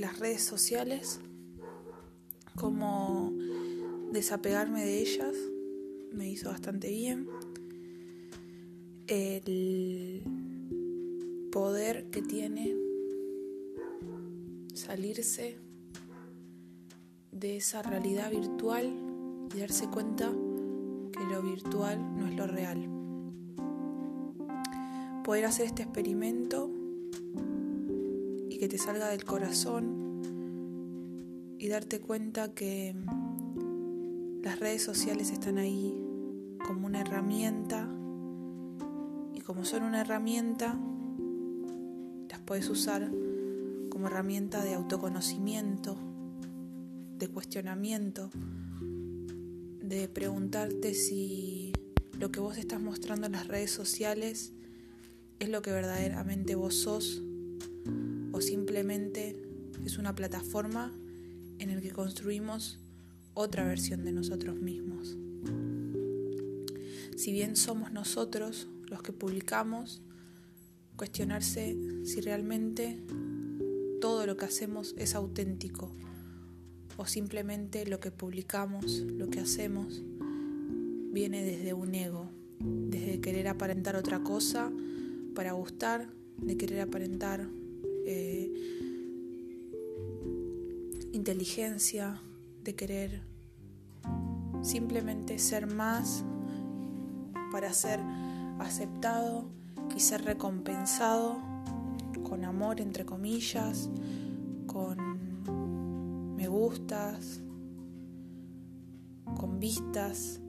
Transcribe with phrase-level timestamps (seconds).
[0.00, 1.20] las redes sociales,
[2.56, 3.32] cómo
[4.12, 5.34] desapegarme de ellas,
[6.12, 7.28] me hizo bastante bien.
[9.06, 10.22] El
[11.50, 12.76] poder que tiene
[14.74, 15.58] salirse
[17.32, 18.92] de esa realidad virtual
[19.54, 20.30] y darse cuenta
[21.12, 22.88] que lo virtual no es lo real.
[25.24, 26.70] Poder hacer este experimento
[28.58, 30.22] que te salga del corazón
[31.58, 32.94] y darte cuenta que
[34.42, 35.94] las redes sociales están ahí
[36.66, 37.88] como una herramienta
[39.32, 40.76] y como son una herramienta
[42.28, 43.10] las puedes usar
[43.90, 45.96] como herramienta de autoconocimiento,
[47.16, 48.30] de cuestionamiento,
[49.82, 51.72] de preguntarte si
[52.18, 54.52] lo que vos estás mostrando en las redes sociales
[55.38, 57.22] es lo que verdaderamente vos sos
[58.38, 59.36] o simplemente
[59.84, 60.96] es una plataforma
[61.58, 62.78] en el que construimos
[63.34, 65.16] otra versión de nosotros mismos.
[67.16, 70.02] Si bien somos nosotros los que publicamos,
[70.94, 73.02] cuestionarse si realmente
[74.00, 75.90] todo lo que hacemos es auténtico
[76.96, 80.04] o simplemente lo que publicamos, lo que hacemos,
[81.10, 84.70] viene desde un ego, desde querer aparentar otra cosa
[85.34, 87.48] para gustar, de querer aparentar
[88.10, 88.50] eh,
[91.12, 92.18] inteligencia,
[92.64, 93.22] de querer
[94.62, 96.24] simplemente ser más
[97.52, 98.00] para ser
[98.60, 99.50] aceptado
[99.94, 101.36] y ser recompensado
[102.22, 103.90] con amor, entre comillas,
[104.66, 107.42] con me gustas,
[109.38, 110.40] con vistas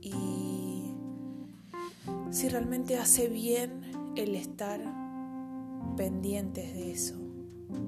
[0.00, 0.94] y
[2.30, 3.80] si realmente hace bien
[4.14, 5.01] el estar
[5.96, 7.14] pendientes de eso,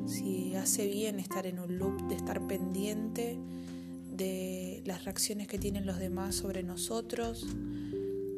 [0.07, 3.39] si hace bien estar en un loop de estar pendiente
[4.11, 7.47] de las reacciones que tienen los demás sobre nosotros,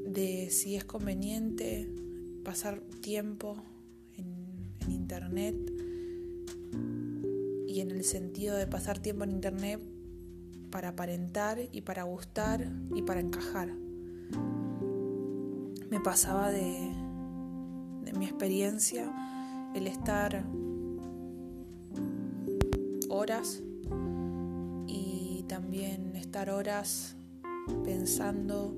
[0.07, 1.91] de si es conveniente
[2.45, 3.57] pasar tiempo
[4.17, 5.57] en internet
[7.67, 9.81] y en el sentido de pasar tiempo en internet
[10.71, 13.73] para aparentar y para gustar y para encajar.
[15.91, 16.91] Me pasaba de,
[18.03, 19.13] de mi experiencia
[19.77, 20.47] el estar
[23.11, 23.63] horas
[24.87, 27.15] y también estar horas
[27.85, 28.75] pensando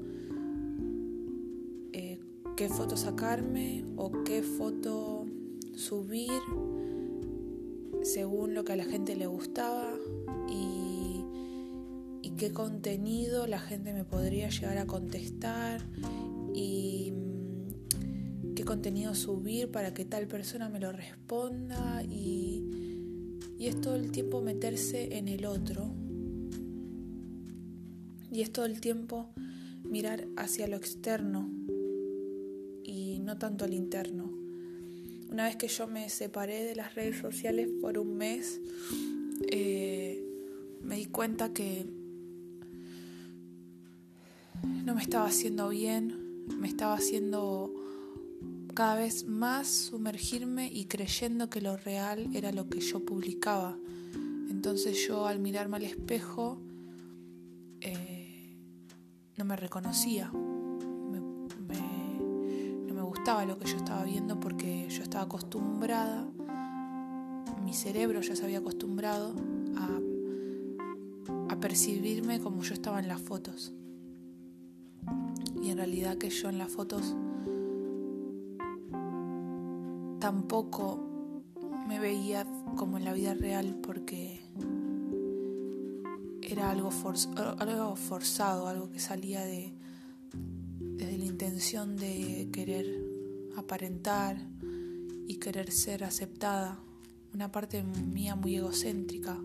[1.93, 2.19] eh,
[2.57, 5.25] qué foto sacarme o qué foto
[5.77, 6.43] subir
[8.03, 9.95] según lo que a la gente le gustaba
[10.49, 11.25] y,
[12.23, 15.81] y qué contenido la gente me podría llegar a contestar
[16.55, 17.13] y
[18.69, 24.43] contenido subir para que tal persona me lo responda y, y es todo el tiempo
[24.43, 25.91] meterse en el otro
[28.31, 29.31] y es todo el tiempo
[29.85, 31.49] mirar hacia lo externo
[32.85, 34.31] y no tanto al interno.
[35.31, 38.61] Una vez que yo me separé de las redes sociales por un mes,
[39.51, 40.23] eh,
[40.83, 41.87] me di cuenta que
[44.85, 47.73] no me estaba haciendo bien, me estaba haciendo
[48.79, 53.77] cada vez más sumergirme y creyendo que lo real era lo que yo publicaba.
[54.49, 56.61] Entonces yo al mirarme al espejo
[57.81, 58.57] eh,
[59.37, 60.31] no me reconocía
[63.47, 66.27] lo que yo estaba viendo porque yo estaba acostumbrada,
[67.63, 69.35] mi cerebro ya se había acostumbrado
[71.51, 73.75] a percibirme como yo estaba en las fotos.
[75.61, 77.17] Y en realidad que yo en las fotos
[80.21, 81.43] tampoco
[81.87, 82.47] me veía
[82.77, 84.41] como en la vida real porque
[86.43, 89.73] era algo, forzado, algo que salía de,
[90.81, 92.87] desde la intención de querer
[93.57, 94.37] aparentar
[95.27, 96.79] y querer ser aceptada,
[97.35, 99.39] una parte mía muy egocéntrica.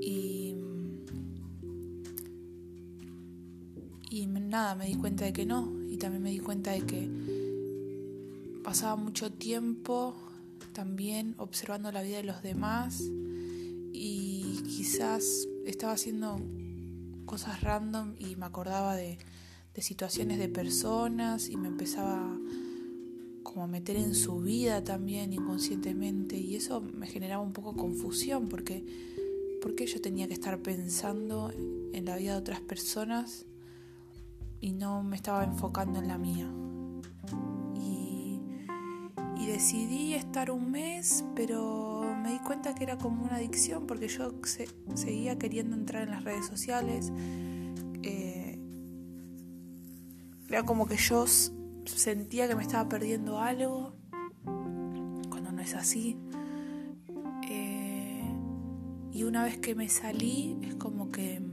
[0.00, 0.54] Y,
[4.10, 7.41] y nada, me di cuenta de que no, y también me di cuenta de que
[8.62, 10.14] pasaba mucho tiempo
[10.72, 13.02] también observando la vida de los demás
[13.92, 16.40] y quizás estaba haciendo
[17.26, 19.18] cosas random y me acordaba de,
[19.74, 22.38] de situaciones de personas y me empezaba
[23.42, 28.84] como meter en su vida también inconscientemente y eso me generaba un poco confusión porque
[29.60, 31.52] porque yo tenía que estar pensando
[31.92, 33.46] en la vida de otras personas
[34.60, 36.50] y no me estaba enfocando en la mía
[39.42, 44.08] y, decidí estar un mes pero me di cuenta que era como una adicción porque
[44.08, 44.32] yo
[44.94, 47.12] seguía queriendo entrar en las redes sociales.
[48.02, 48.58] Eh,
[50.48, 51.26] era como que yo
[51.84, 53.94] sentía que me estaba perdiendo algo
[55.30, 56.16] cuando no es así.
[57.48, 58.24] Eh,
[59.12, 61.52] y una vez que me salí es como que mm,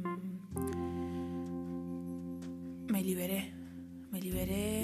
[2.92, 3.54] me liberé,
[4.12, 4.79] me liberé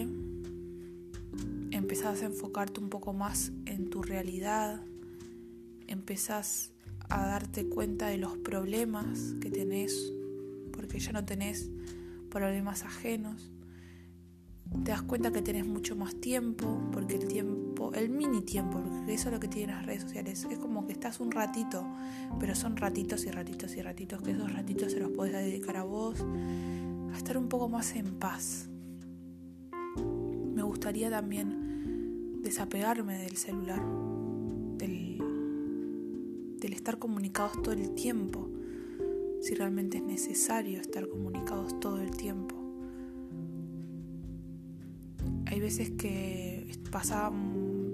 [2.06, 4.80] empezás a enfocarte un poco más en tu realidad,
[5.88, 6.72] empezás
[7.10, 10.14] a darte cuenta de los problemas que tenés,
[10.72, 11.72] porque ya no tenés
[12.30, 13.52] problemas ajenos.
[14.84, 19.16] Te das cuenta que tenés mucho más tiempo, porque el tiempo, el mini tiempo, porque
[19.16, 21.84] eso es lo que tienen las redes sociales, es como que estás un ratito,
[22.40, 25.84] pero son ratitos y ratitos y ratitos, que esos ratitos se los podés dedicar a
[25.84, 26.24] vos,
[27.12, 28.70] a estar un poco más en paz.
[30.54, 31.66] Me gustaría también
[32.46, 33.82] desapegarme del celular,
[34.78, 35.20] del,
[36.62, 38.48] estar comunicados todo el tiempo,
[39.42, 42.56] si realmente es necesario estar comunicados todo el tiempo.
[45.48, 47.36] Hay veces que pasaba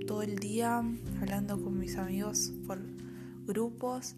[0.06, 0.84] todo el día
[1.22, 2.80] hablando con mis amigos por
[3.46, 4.16] grupos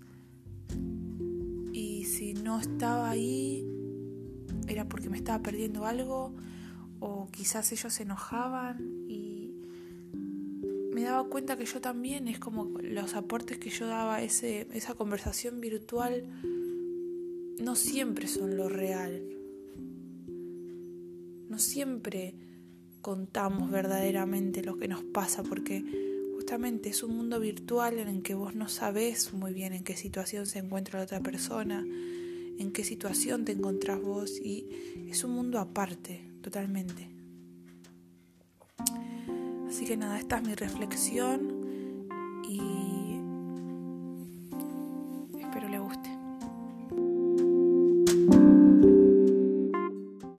[1.73, 3.67] y si no estaba ahí
[4.67, 6.33] era porque me estaba perdiendo algo
[6.99, 9.22] o quizás ellos se enojaban me
[11.29, 16.23] cuenta que yo también, es como los aportes que yo daba ese, esa conversación virtual,
[17.59, 19.21] no siempre son lo real.
[21.49, 22.35] No siempre
[23.01, 25.83] contamos verdaderamente lo que nos pasa, porque
[26.35, 29.95] justamente es un mundo virtual en el que vos no sabés muy bien en qué
[29.95, 34.67] situación se encuentra la otra persona, en qué situación te encontrás vos, y
[35.09, 37.09] es un mundo aparte, totalmente.
[39.83, 41.62] Así que nada, esta es mi reflexión